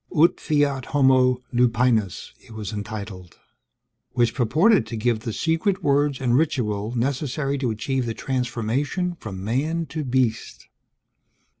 [0.17, 3.37] Ut Fiat Homo Lupinus it was entitled,
[4.13, 9.43] which purported to give the secret words and ritual necessary to achieve the transformation from
[9.43, 10.69] man to beast.